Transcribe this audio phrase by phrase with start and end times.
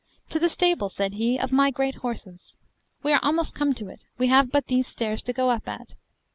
[0.31, 2.57] To the stable, said he, of my great horses.
[3.03, 5.93] We are almost come to it; we have but these stairs to go up at.